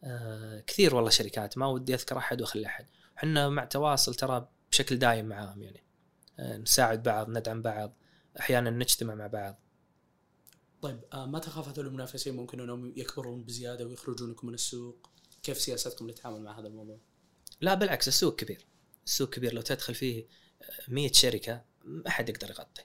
[0.04, 2.86] آه، كثير والله شركات ما ودي أذكر أحد وأخلي أحد.
[3.18, 5.84] إحنا مع تواصل ترى بشكل دايم معاهم يعني.
[6.38, 7.96] آه، نساعد بعض ندعم بعض
[8.40, 9.60] أحيانا نجتمع مع بعض.
[10.82, 15.10] طيب آه، ما تخاف هذول المنافسين ممكن أنهم يكبرون بزيادة ويخرجونكم من السوق؟
[15.42, 16.98] كيف سياستكم للتعامل مع هذا الموضوع؟
[17.62, 18.66] لا بالعكس السوق كبير.
[19.06, 19.54] السوق كبير.
[19.54, 20.26] لو تدخل فيه
[20.88, 22.82] 100 شركة ما حد يقدر يغطي.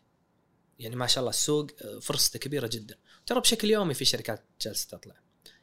[0.79, 2.95] يعني ما شاء الله السوق فرصته كبيرة جدا.
[3.25, 5.15] ترى بشكل يومي في شركات جالسة تطلع.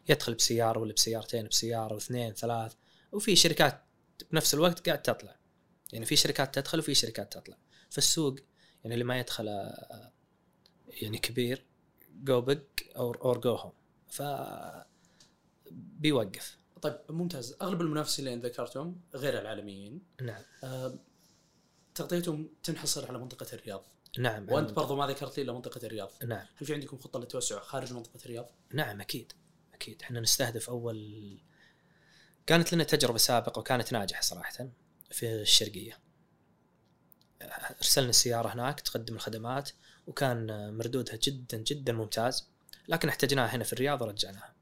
[0.09, 2.74] يدخل بسيارة ولا بسيارتين بسيارة واثنين ثلاث
[3.12, 3.85] وفي شركات
[4.33, 5.37] بنفس الوقت قاعد تطلع.
[5.92, 7.57] يعني في شركات تدخل وفي شركات تطلع.
[7.90, 8.37] فالسوق
[8.85, 10.12] يعني اللي ما يدخل آه،
[10.88, 11.66] يعني كبير
[12.11, 12.59] go big
[12.96, 13.72] or go home
[14.09, 14.22] ف
[15.70, 16.63] بيوقف.
[16.85, 17.57] طيب ممتاز.
[17.62, 20.03] أغلب المنافسين اللي ذكرتهم غير العالميين.
[20.23, 20.42] نعم.
[20.64, 20.99] آه،
[21.94, 23.85] تغطيتهم تنحصر على منطقة الرياض.
[24.18, 24.53] نعم.
[24.53, 26.11] وأنت برضو ما ذكرت لي إلا منطقة الرياض.
[26.25, 26.47] نعم.
[26.57, 29.33] هل في عندكم خطه للتوسع خارج منطقة الرياض؟ نعم أكيد.
[29.75, 30.03] أكيد.
[30.03, 31.40] إحنا نستهدف أول
[32.47, 34.68] كانت لنا تجربة سابقة وكانت ناجحة صراحة
[35.11, 35.99] في الشرقية.
[37.81, 39.70] أرسلنا السيارة هناك تقدم الخدمات
[40.07, 42.49] وكان مردودها جدا جدا ممتاز.
[42.88, 44.55] لكن احتاجناها هنا في الرياض ورجعناها.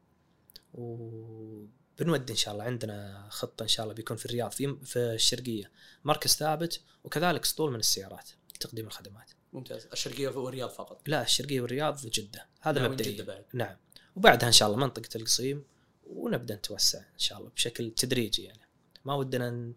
[2.02, 5.70] وبنودي إن شاء الله عندنا خطة إن شاء الله بيكون في الرياض في في الشرقية
[6.04, 9.30] مركز ثابت وكذلك اسطول من السيارات لتقديم الخدمات.
[9.52, 9.86] ممتاز.
[9.92, 13.24] الشرقية والرياض فقط؟ لا الشرقية والرياض وجده هذا مبدئيا.
[13.24, 13.44] بعد.
[13.52, 13.76] نعم.
[14.16, 15.64] وبعدها إن شاء الله منطقة القصيم
[16.06, 18.68] ونبدأ نتوسع إن شاء الله بشكل تدريجي يعني.
[19.04, 19.72] ما ودنا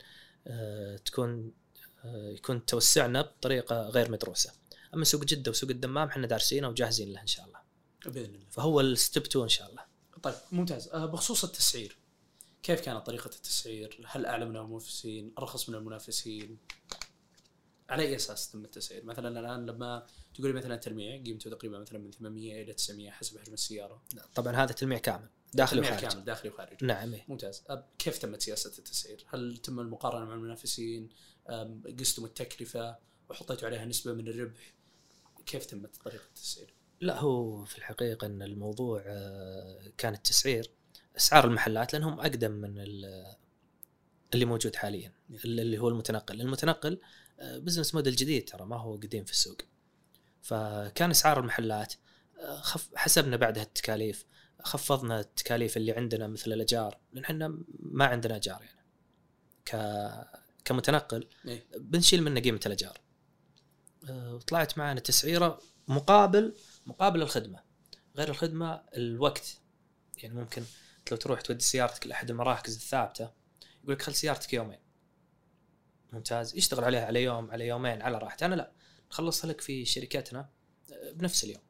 [0.48, 1.52] آه، تكون
[2.06, 4.52] آه، يكون توسعنا بطريقة غير مدروسة.
[4.94, 7.60] أما سوق جدة وسوق الدمام إحنا دارسينه وجاهزين له إن شاء الله.
[8.06, 8.50] بإذن الله.
[8.52, 9.82] فهو الستيب 2 إن شاء الله.
[10.24, 10.88] طيب ممتاز.
[10.88, 12.05] آه، بخصوص التسعير
[12.66, 16.58] كيف كانت طريقة التسعير؟ هل أعلى من المنافسين؟ أرخص من المنافسين؟
[17.90, 22.12] على أي أساس تم التسعير؟ مثلا الآن لما تقولي مثلا تلميع قيمته تقريبا مثلا من
[22.12, 24.04] 800 إلى 900 حسب حجم السيارة
[24.36, 27.26] طبعا هذا تلميع كامل داخلي وخارجي كامل داخلي وخارجي نعم إيه.
[27.28, 27.64] ممتاز
[28.00, 31.10] كيف تمت سياسة التسعير؟ هل تم المقارنة مع المنافسين؟
[32.00, 32.98] قستم التكلفة
[33.30, 34.74] وحطيتوا عليها نسبة من الربح؟
[35.46, 40.72] كيف تمت طريقة التسعير؟ لا هو في الحقيقة أن الموضوع آه، كان التسعير
[41.18, 43.36] أسعار المحلات لأنهم أقدم من ال-
[44.34, 45.12] اللي موجود حاليا.
[45.46, 46.42] اللي هو المتنقل.
[46.42, 47.00] المتنقل
[47.40, 49.58] آه، بزنس موديل جديد ترى ما هو قديم في السوق.
[50.42, 51.94] فكان أسعار المحلات
[52.40, 54.26] آه، خف حسبنا بعدها التكاليف
[54.64, 58.86] خفضنا التكاليف اللي عندنا مثل الأجار لأن إحنا ما عندنا أجار يعني.
[59.66, 59.76] ك
[60.66, 61.66] كمتنقل إيه.
[61.78, 62.98] بنشيل منه قيمة الأجار.
[64.10, 66.54] آه، وطلعت معنا تسعيرة مقابل
[66.86, 67.60] مقابل الخدمة.
[68.18, 69.58] غير الخدمة الوقت.
[70.18, 70.64] يعني ممكن
[71.12, 73.32] لو تروح تودي سيارتك لأحد المراكز الثابتة؟
[73.84, 74.80] يقول لك خل سيارتك يومين.
[76.14, 76.56] ممتاز.
[76.56, 78.46] يشتغل عليها على يوم على يومين على راحته.
[78.46, 78.72] أنا لا
[79.12, 80.50] نخلصها لك في شركتنا
[80.92, 81.62] آه، بنفس اليوم.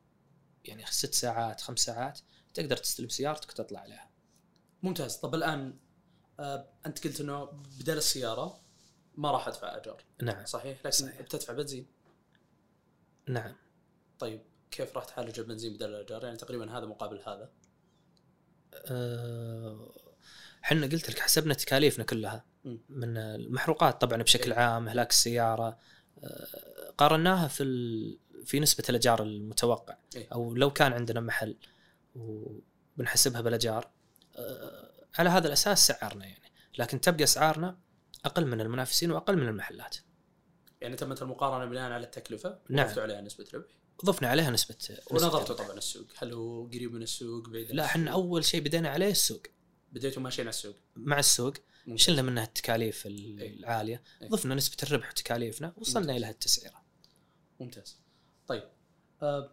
[0.63, 2.19] يعني ست ساعات خمس ساعات
[2.54, 4.10] تقدر تستلم سيارتك وتطلع عليها.
[4.84, 5.15] ممتاز.
[5.15, 5.80] طب الآن
[6.39, 7.45] آه، أنت قلت أنه
[7.80, 8.62] بدل السيارة
[9.15, 10.45] ما راح أدفع أجار نعم.
[10.45, 10.80] صحيح.
[10.80, 11.21] لكن صحيح.
[11.21, 11.88] بتدفع بنزين.
[13.28, 13.56] نعم.
[14.19, 17.52] طيب كيف راح تعالج البنزين بدل الأجار؟ يعني تقريبا هذا مقابل هذا.
[18.86, 19.92] آه،
[20.64, 22.46] إحنا قلت لك حسبنا تكاليفنا كلها.
[22.90, 24.60] من المحروقات طبعا بشكل إيه.
[24.60, 25.78] عام إهلاك السيارة
[26.24, 28.18] آه، قارناها في ال...
[28.46, 30.28] في نسبة الأجار المتوقع إيه.
[30.34, 31.56] أو لو كان عندنا محل
[32.16, 33.90] وبنحسبها بالأجار
[34.36, 37.78] آه، على هذا الأساس سعرنا يعني لكن تبقى أسعارنا
[38.26, 39.96] أقل من المنافسين وأقل من المحلات
[40.82, 42.86] يعني تمت المقارنة بناء على التكلفة نعم.
[42.86, 45.56] وضفتوا عليها نسبة ربح ضفنا عليها نسبة ونظرتوا.
[45.56, 49.44] طبعا السوق هل هو قريب من السوق بعيد لا إحنا؟ أول شيء بدينا عليه السوق
[49.92, 51.54] بديتوا ماشيين على السوق مع السوق
[51.88, 52.06] ممتاز.
[52.06, 53.54] شلنا منها التكاليف إيه.
[53.54, 54.30] العالية إيه.
[54.30, 56.16] ضفنا نسبة الربح وتكاليفنا وصلنا ممتاز.
[56.16, 56.86] إلى التسعيره
[57.60, 58.00] ممتاز
[58.48, 58.64] طيب
[59.22, 59.52] آه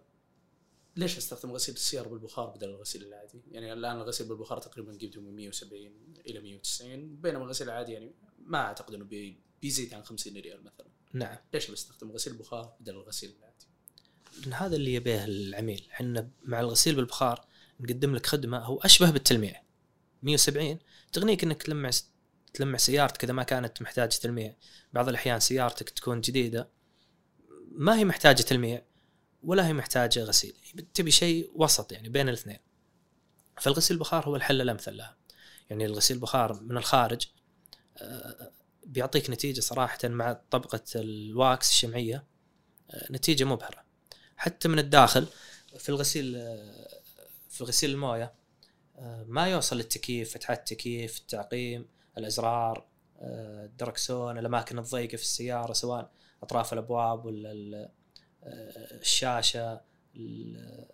[0.97, 5.37] ليش استخدم غسيل السيارة بالبخار بدل الغسيل العادي؟ يعني الآن الغسيل بالبخار تقريبا قيمته من
[5.37, 10.65] 170 إلى 190 بينما الغسيل العادي يعني ما أعتقد إنه بي بيزيد عن 50 ريال
[10.65, 10.87] مثلا.
[11.13, 11.37] نعم.
[11.55, 13.67] ليش بستخدم غسيل بخار بدل الغسيل العادي؟
[14.41, 15.89] لأن هذا اللي يبيه العميل.
[15.93, 17.47] إحنا مع الغسيل بالبخار
[17.81, 19.63] نقدم لك خدمة هو أشبه بالتلميع.
[20.23, 20.79] 170
[21.13, 21.91] تغنيك إنك تلمع
[22.55, 24.57] تلمع سيارتك إذا ما كانت محتاجة تلميع.
[24.93, 26.69] بعض الأحيان سيارتك تكون جديدة
[27.73, 28.83] ما هي محتاجة تلميع
[29.43, 30.55] ولا هي محتاجة غسيل.
[30.95, 32.59] تبي شيء وسط يعني بين الاثنين.
[33.61, 35.17] فالغسيل البخار هو الحل الأمثل لها.
[35.71, 37.27] يعني الغسيل البخار من الخارج
[37.97, 38.53] آه،
[38.87, 42.25] بيعطيك نتيجة صراحة مع طبقة الواكس الشمعية
[42.91, 43.85] آه، نتيجة مبهرة.
[44.37, 45.27] حتى من الداخل
[45.79, 46.89] في الغسيل آه،
[47.51, 48.33] في غسيل الموية
[48.99, 52.87] آه، ما يوصل للتكييف فتحات التكييف التعقيم الأزرار
[53.25, 56.11] الدركسون الأماكن الضيقة في السيارة سواء
[56.43, 57.89] أطراف الأبواب ولا ال-
[59.01, 59.81] الشاشة
[60.17, 60.89] ال-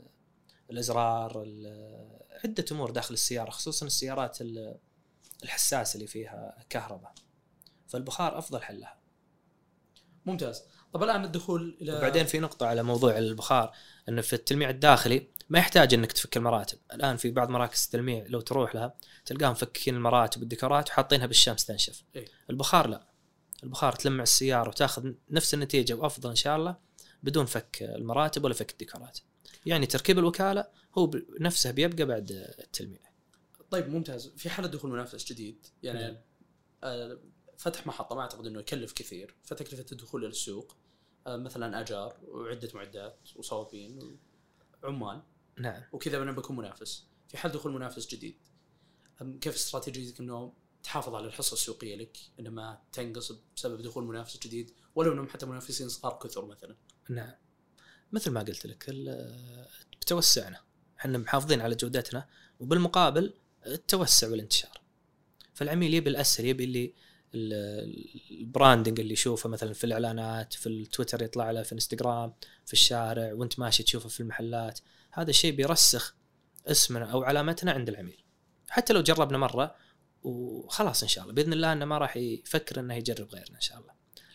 [0.71, 4.79] الأزرار ال- عدة أمور داخل السيارة خصوصا السيارات ال-
[5.45, 7.15] الحساسة اللي فيها كهرباء.
[7.89, 8.99] فالبخار أفضل حل لها
[10.27, 10.63] ممتاز.
[10.93, 13.73] طب الآن الدخول إلى وبعدين في نقطة على موضوع البخار
[14.09, 18.41] إنه في التلميع الداخلي ما يحتاج إنك تفك المراتب، الآن في بعض مراكز التلميع لو
[18.41, 22.05] تروح لها تلقاهم مفكين المراتب والديكورات وحاطينها بالشمس تنشف.
[22.17, 22.25] إيه.
[22.51, 23.07] البخار لا.
[23.65, 26.77] البخار تلمع السيارة وتاخذ نفس النتيجة وأفضل إن شاء الله
[27.23, 29.19] بدون فك المراتب ولا فك الديكورات.
[29.67, 30.67] يعني تركيب الوكالة
[30.99, 33.01] هو نفسه بيبقى بعد التلميع.
[33.71, 36.17] طيب ممتاز في حالة دخول منافس جديد يعني نعم.
[36.85, 37.19] آه
[37.59, 40.77] فتح محطة ما أعتقد إنه يكلف كثير فتكلفة الدخول إلى السوق
[41.27, 44.19] آه مثلا أجار وعدة معدات وصوابين
[44.83, 45.23] وعمال
[45.59, 45.83] نعم.
[45.93, 47.07] وكذا أنا بكون منافس.
[47.29, 48.37] في حال دخول منافس جديد.
[49.41, 55.13] كيف استراتيجيتك إنه تحافظ على الحصة السوقية لك؟ انما تنقص بسبب دخول منافس جديد ولو
[55.13, 56.77] إنهم حتى منافسين صغار كثر مثلا.
[57.09, 57.33] نعم.
[58.13, 58.91] مثل ما قلت لك
[60.01, 60.61] بتوسعنا
[60.99, 62.29] إحنا محافظين على جودتنا
[62.61, 63.35] وبالمقابل
[63.67, 64.81] التوسع والانتشار
[65.55, 66.93] فالعميل يبي الأسهل يبي اللي ال-
[67.35, 72.35] ال branding اللي يشوفه مثلا في الإعلانات في التويتر يطلع له في انستغرام
[72.67, 74.81] في الشارع وانت ماشي تشوفه في المحلات.
[75.13, 76.17] هذا الشيء بيرسخ
[76.67, 78.25] اسمنا أو علامتنا عند العميل.
[78.69, 79.75] حتى لو جربنا مرة
[80.23, 81.35] وخلاص إن شاء الله.
[81.35, 83.93] بإذن الله إنه ما راح يفكر إنه يجرب غيرنا إن شاء الله.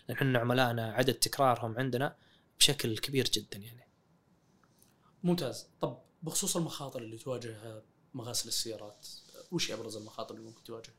[0.08, 2.16] لأن إحنا عملائنا عدد تكرارهم عندنا
[2.60, 3.88] بشكل كبير جدا يعني.
[5.24, 5.68] ممتاز.
[5.82, 9.08] طب بخصوص المخاطر اللي تواجه مغاسل السيارات
[9.52, 10.94] وش أبرز المخاطر اللي ممكن تواجه؟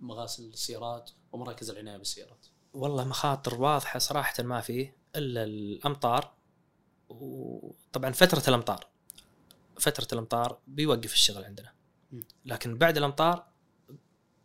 [0.00, 2.46] مغاسل السيارات ومراكز العناية بالسيارات.
[2.72, 6.34] والله مخاطر واضحة صراحة ما فيه إلا الأمطار
[7.08, 8.88] وطبعا فترة الأمطار.
[9.80, 11.72] فترة الأمطار بيوقف الشغل عندنا.
[12.44, 13.46] لكن بعد الأمطار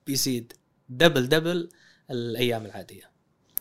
[0.05, 0.53] بيزيد
[0.89, 1.69] دبل دبل
[2.11, 3.11] الأيام العادية.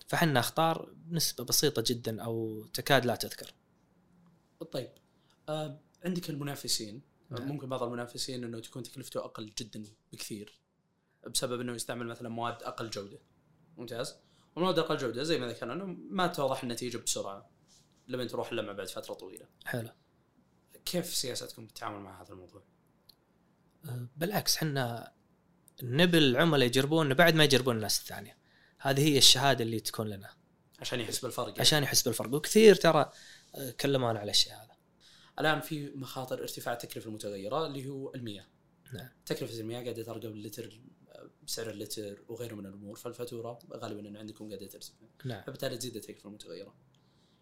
[0.07, 3.55] فحنا أخطار بنسبة بسيطة جدا أو تكاد لا تذكر.
[4.73, 4.91] طيب
[5.49, 7.03] آه عندك المنافسين.
[7.31, 7.49] نعم.
[7.49, 10.62] ممكن بعض المنافسين إنه تكون تكلفته أقل جدا بكثير.
[11.29, 13.19] بسبب إنه يستعمل مثلا مواد أقل جودة.
[13.77, 14.17] ممتاز؟
[14.57, 17.51] والمواد أقل جودة زي ما ذكرنا إنه ما توضح النتيجة بسرعة
[18.09, 19.47] لما تروح لما بعد فترة طويلة.
[19.65, 19.91] حلو.
[20.85, 22.63] كيف سياستكم بالتعامل مع هذا الموضوع؟
[23.85, 25.13] أه، بالعكس حنا
[25.83, 28.39] نبي العملاء يجربون بعد ما يجربون الناس الثانية.
[28.79, 30.31] هذه هي الشهادة اللي تكون لنا.
[30.81, 31.61] عشان يحس بالفرق يعني.
[31.61, 32.35] عشان يحس بالفرق.
[32.35, 33.11] وكثير ترى
[33.55, 34.77] أه، كلمونا على الشيء هذا.
[35.39, 38.47] الآن في مخاطر ارتفاع التكلفه المتغيرة اللي هو المياه.
[38.93, 39.09] نعم.
[39.27, 40.81] تكلفة المياه قاعدة ترقى باللتر
[41.47, 45.43] بسعر اللتر وغيره من الأمور فالفاتورة غالبا إن عندكم قاعدة ترتفع نعم.
[45.43, 46.75] فبالتالي تزيد التكلفة المتغيرة.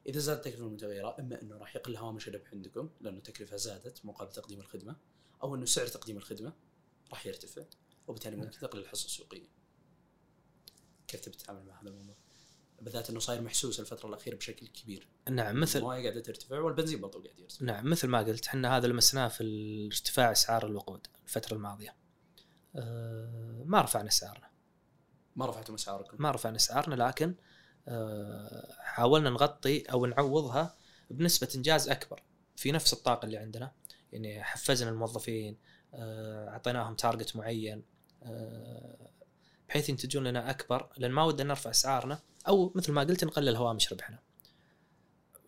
[0.06, 4.32] إذا زادت التكلفة المتغيرة إما إنه راح يقل هوامش الربح عندكم لأنه التكلفه زادت مقابل
[4.32, 4.96] تقديم الخدمة
[5.42, 6.52] أو إنه سعر تقديم الخدمة
[7.10, 7.64] راح يرتفع
[8.08, 9.48] وبالتالي ممكن تقل الحصة السوقية.
[11.08, 12.14] كيف تبي تتعامل مع هذا الموضوع؟
[12.80, 15.08] بالذات إنه صاير محسوس الفترة الأخيرة بشكل كبير.
[15.30, 17.66] نعم مثل المويه قاعدة ترتفع والبنزين برضه قاعد يرتفع.
[17.66, 19.44] نعم مثل ما قلت إحنا هذا لمسناه في
[19.92, 21.99] ارتفاع أسعار الوقود الفترة الماضية.
[23.64, 24.50] ما رفعنا اسعارنا
[25.36, 27.34] ما رفعتم اسعاركم ما رفعنا اسعارنا لكن
[27.88, 30.76] أه حاولنا نغطي أو نعوضها
[31.10, 32.22] بنسبة إنجاز أكبر
[32.56, 33.72] في نفس الطاقة اللي عندنا.
[34.12, 35.58] يعني حفزنا الموظفين
[35.94, 37.82] أه أعطيناهم تارجت معين
[39.68, 43.92] بحيث ينتجون لنا أكبر لأن ما ودنا نرفع اسعارنا أو مثل ما قلت نقلل هوامش
[43.92, 44.18] ربحنا.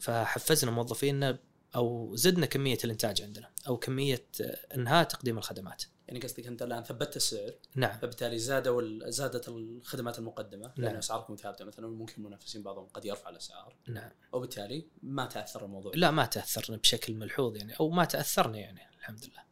[0.00, 1.38] فحفزنا موظفينا
[1.76, 5.85] أو زدنا كمية الإنتاج عندنا أو كمية آه، إنهاء تقديم الخدمات.
[6.09, 7.99] يعني قصدك أنت الآن ثبتت السعر نعم.
[7.99, 10.97] فبالتالي زادوا زادت الخدمات المقدمة لأن نعم.
[10.97, 13.77] أسعاركم ثابتة مثلا ممكن المنافسين بعضهم قد يرفع الأسعار.
[13.88, 14.11] نعم.
[14.33, 19.25] وبالتالي ما تأثر الموضوع؟ لا ما تأثرنا بشكل ملحوظ يعني أو ما تأثرنا يعني الحمد
[19.25, 19.45] لله.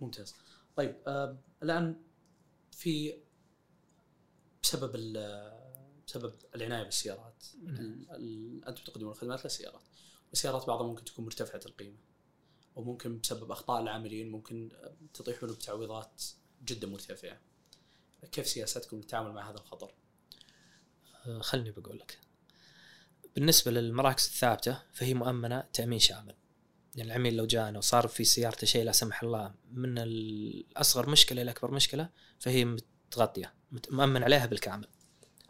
[0.00, 0.34] ممتاز.
[0.76, 2.00] طيب آه الآن
[2.70, 3.16] في
[4.62, 4.92] بسبب
[6.06, 8.06] بسبب العناية بالسيارات نعم.
[8.68, 9.82] أنتم تقدمون الخدمات للسيارات
[10.28, 11.96] والسيارات بعضها ممكن تكون مرتفعة القيمة.
[12.76, 14.68] وممكن بسبب أخطاء العاملين ممكن
[15.14, 16.22] تطيحون بتعويضات
[16.64, 17.40] جدا مرتفعة.
[18.32, 19.94] كيف سياستكم للتعامل مع هذا الخطر؟
[21.26, 22.18] آه، خلني بقول لك.
[23.34, 26.34] بالنسبة للمراكز الثابتة فهي مؤمنة تأمين شامل.
[26.94, 31.50] يعني العميل لو جانا وصار في سيارته شيء لا سمح الله من الأصغر مشكلة إلى
[31.50, 32.08] أكبر مشكلة
[32.38, 34.88] فهي متغطية مت- مؤمن عليها بالكامل.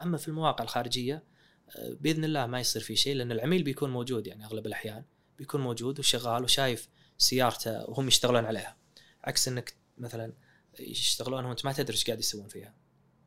[0.02, 1.24] أما في المواقع الخارجية
[1.76, 5.04] آه، بإذن الله ما يصير في شيء لأن العميل بيكون موجود يعني أغلب الأحيان
[5.38, 8.76] بيكون موجود وشغال وشايف سيارته وهم يشتغلون عليها.
[9.24, 10.32] عكس إنك مثلا
[10.80, 12.74] يشتغلون وأنت ما تدري إيش قاعد يسوون فيها.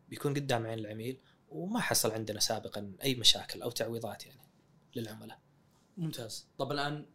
[0.09, 1.19] بيكون قدام عين العميل
[1.49, 4.41] وما حصل عندنا سابقا أي مشاكل أو تعويضات يعني
[4.95, 5.39] للعملاء.
[5.97, 6.47] ممتاز.
[6.57, 7.05] طب الآن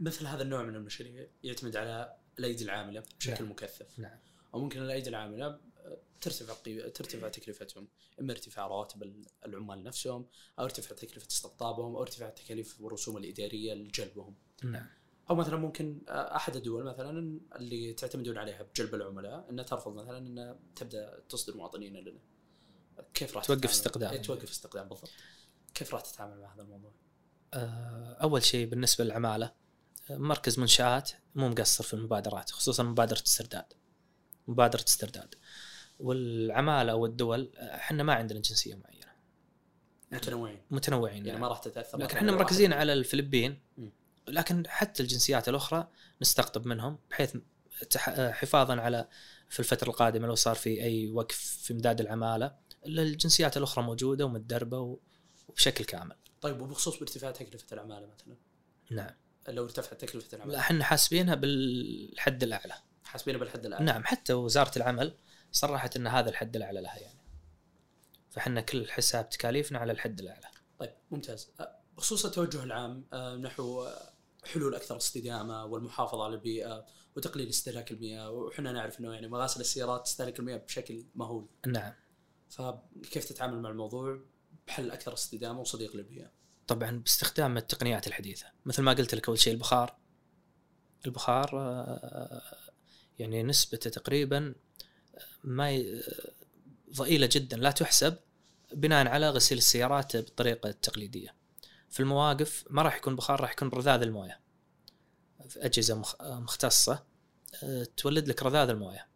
[0.00, 3.52] مثل هذا النوع من المشاريع يعتمد على الأيدي العاملة بشكل نعم.
[3.52, 3.98] مكثف.
[3.98, 4.18] نعم.
[4.54, 5.60] أو ممكن الأيدي العاملة
[6.20, 6.54] ترتفع.
[6.88, 7.88] ترتفع تكلفتهم.
[8.20, 10.26] إما ارتفاع رواتب ال- العمال نفسهم
[10.58, 14.34] أو ارتفاع تكلفة استقطابهم أو ارتفاع التكاليف والرسوم الإدارية لجلبهم.
[14.64, 14.86] نعم.
[15.30, 20.18] أو مثلا ممكن آه، أحد الدول مثلا اللي تعتمدون عليها بجلب العملاء إنها ترفض مثلا
[20.18, 22.20] إنها تبدأ تصدر مواطنين لنا
[23.14, 24.12] كيف راح توقف؟ استقدام.
[24.12, 25.10] إيه، توقف استقدام بالضبط
[25.74, 26.92] كيف راح تتعامل مع هذا الموضوع؟
[27.54, 29.52] آه، أول شيء بالنسبة للعمالة
[30.10, 33.72] آه، مركز منشآت مو مقصر في المبادرات خصوصا مبادرة استرداد
[34.48, 35.34] مبادرة استرداد
[35.98, 38.98] والعمالة والدول إحنا ما عندنا جنسية معينة
[40.12, 41.40] متنوعين متنوعين يعني نعم.
[41.40, 43.60] ما راح تتأثر لكن إحنا مركزين على الفلبين.
[44.30, 45.88] لكن حتى الجنسيات الأخرى
[46.22, 47.36] نستقطب منهم بحيث
[48.08, 49.08] آه، حفاظا على
[49.48, 54.98] في الفترة القادمة لو صار في أي وقف في امداد العمالة الجنسيات الأخرى موجودة ومتدربة
[55.48, 56.16] وبشكل كامل.
[56.40, 58.36] طيب وبخصوص بارتفاع تكلفة العمالة مثلا؟
[58.90, 59.10] نعم.
[59.48, 62.74] لو ارتفعت تكلفة لا العماله إحنا حاسبينها بالحد الأعلى.
[63.04, 63.84] حاسبينه بالحد الأعلى.
[63.84, 65.14] نعم حتى وزارة العمل
[65.52, 67.18] صرحت إن هذا الحد الأعلى لها يعني.
[68.30, 70.46] فإحنا كل حساب تكاليفنا على الحد الأعلى.
[70.78, 71.50] طيب ممتاز.
[71.96, 73.88] بخصوص التوجه العام أه، نحو
[74.48, 80.04] حلول أكثر استدامة والمحافظة على البيئة وتقليل استهلاك المياه وحنا نعرف إنه يعني مغاسل السيارات
[80.04, 81.48] تستهلك المياه بشكل مهول.
[81.66, 81.92] نعم.
[82.50, 84.20] فكيف تتعامل مع الموضوع؟
[84.66, 86.30] بحل أكثر استدامة وصديق للبيئة.
[86.66, 88.46] طبعا باستخدام التقنيات الحديثة.
[88.66, 89.96] مثل ما قلت لك أول شيء البخار.
[91.06, 92.42] البخار آه،
[93.18, 94.54] يعني نسبته تقريبا
[95.44, 96.02] ما ي...
[96.94, 98.16] ضئيلة جدا لا تحسب
[98.72, 101.37] بناء على غسيل السيارات بالطريقة التقليديه
[101.90, 104.40] في المواقف ما راح يكون بخار راح يكون رذاذ الموية.
[105.48, 107.04] في أجهزة مخ- مختصة
[107.62, 109.08] آه، تولد لك رذاذ الموية.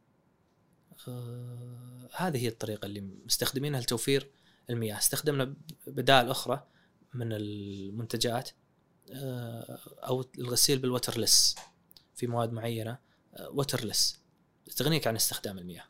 [1.09, 4.31] آه، هذه هي الطريقة اللي مستخدمينها لتوفير
[4.71, 4.99] المياه.
[4.99, 5.55] استخدمنا
[5.87, 6.67] بدائل أخرى
[7.15, 8.51] من المنتجات
[9.13, 11.55] آه، أو الغسيل بالوترلس
[12.15, 12.99] في مواد معينة
[13.41, 14.21] وترلس.
[14.77, 15.85] تغنيك عن استخدام المياه.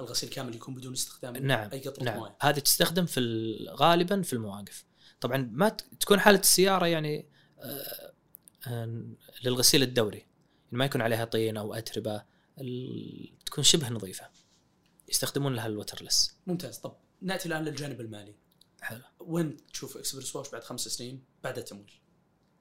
[0.00, 2.18] الغسيل كامل يكون بدون استخدام نعم أي قطره نعم.
[2.18, 4.84] مويه هذه تستخدم في ال- غالبا في المواقف.
[5.24, 5.68] طبعا ما
[6.00, 8.12] تكون حالة السيارة يعني آه،
[8.66, 9.04] آه،
[9.44, 10.18] للغسيل الدوري.
[10.18, 10.28] يعني
[10.78, 12.22] ما يكون عليها طين أو أتربة
[13.46, 14.28] تكون شبه نظيفة.
[15.08, 16.78] يستخدمون لها الوترلس ممتاز.
[16.78, 18.34] طب نأتي الآن للجانب المالي.
[18.80, 19.00] حلو.
[19.20, 21.92] وين تشوف إكسبرس واش بعد خمس سنين بعد التمويل؟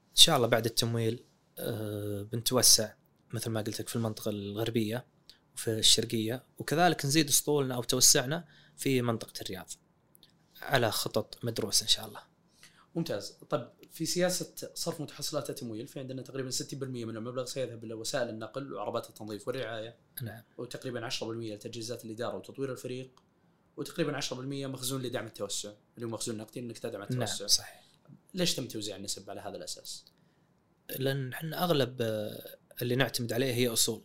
[0.10, 1.24] إن شاء الله بعد التمويل
[1.60, 2.94] آه، بنتوسع
[3.34, 5.06] مثل ما قلت لك في المنطقة الغربية
[5.56, 8.46] وفي الشرقية وكذلك نزيد أسطولنا أو توسعنا
[8.78, 9.70] في منطقة الرياض
[10.62, 12.33] على خطط مدروسة إن شاء الله.
[12.96, 13.38] ممتاز.
[13.50, 18.30] طيب في سياسة صرف متحصلات التمويل في عندنا تقريبا 60% من المبلغ سيذهب إلى وسائل
[18.30, 19.96] النقل وعربات التنظيف والرعاية.
[20.22, 20.44] نعم.
[20.58, 23.12] وتقريبا 10% لتجهيزات الإدارة وتطوير الفريق.
[23.78, 27.48] وتقريبا 10% مخزون لدعم التوسع اللي هو مخزون نقدي إنك تدعم نعم التوسع.
[27.48, 27.84] صحيح.
[28.34, 30.06] ليش تم توزيع النسب على هذا الأساس؟
[31.00, 34.02] لأن إحنا أغلب آه، اللي نعتمد عليه هي أصول.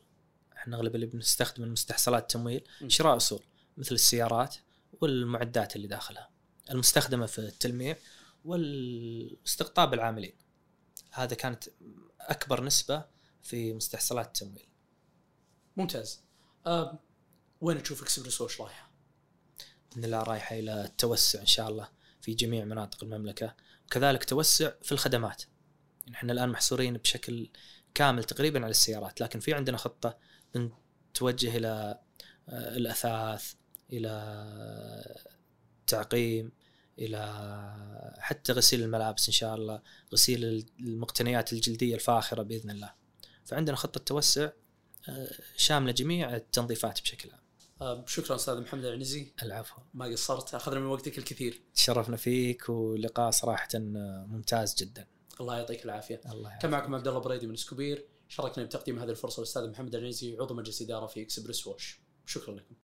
[0.56, 2.64] إحنا أغلب اللي بنستخدم من مستحصلات التمويل.
[2.86, 3.42] شراء أصول
[3.76, 4.56] مثل السيارات
[5.00, 6.30] والمعدات اللي داخلها.
[6.70, 7.96] المستخدمة في التلميع
[8.48, 10.32] والاستقطاب العاملين.
[11.12, 11.64] هذا كانت
[12.20, 13.04] أكبر نسبة
[13.42, 14.68] في مستحصلات التمويل.
[15.76, 16.22] ممتاز.
[16.66, 16.98] أه
[17.60, 18.90] وين تشوف اكسبرس واش رايحة؟
[19.90, 21.88] باذن الله رايحة إلى التوسع إن شاء الله
[22.20, 23.54] في جميع مناطق المملكة.
[23.86, 25.42] وكذلك توسع في الخدمات.
[26.06, 27.50] يعني إحنا الآن محصورين بشكل
[27.94, 30.18] كامل تقريبا على السيارات لكن في عندنا خطة
[30.54, 32.00] بنتوجه إلى
[32.48, 33.54] آه، الأثاث
[33.92, 34.10] إلى
[35.86, 36.52] تعقيم
[36.98, 39.82] إلى حتى غسيل الملابس إن شاء الله
[40.12, 42.94] غسيل المقتنيات الجلدية الفاخرة بإذن الله.
[43.44, 44.50] فعندنا خطة توسع
[45.08, 47.40] آه، شاملة جميع التنظيفات بشكل عام.
[47.80, 49.32] أه شكرا أستاذ محمد العنزي.
[49.42, 49.82] العفو.
[49.94, 51.62] ما قصرت؟ أخذنا من وقتك الكثير.
[51.74, 55.06] تشرفنا فيك ولقاء صراحة ممتاز جدا.
[55.40, 56.20] الله يعطيك العافية.
[56.32, 56.58] الله.
[56.58, 60.54] كان معكم عبد الله بريدي من سكوبير شاركنا بتقديم هذه الفرصة الاستاذ محمد العنزي عضو
[60.54, 62.74] مجلس إدارة في اكسبرس واش شكرا لكم.